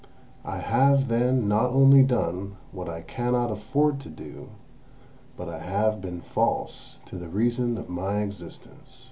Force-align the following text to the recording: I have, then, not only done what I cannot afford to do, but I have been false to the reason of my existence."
I 0.43 0.57
have, 0.57 1.09
then, 1.09 1.47
not 1.47 1.69
only 1.69 2.01
done 2.01 2.55
what 2.71 2.89
I 2.89 3.01
cannot 3.01 3.51
afford 3.51 3.99
to 3.99 4.09
do, 4.09 4.49
but 5.37 5.47
I 5.47 5.59
have 5.59 6.01
been 6.01 6.21
false 6.21 7.01
to 7.05 7.17
the 7.19 7.29
reason 7.29 7.77
of 7.77 7.87
my 7.87 8.21
existence." 8.23 8.99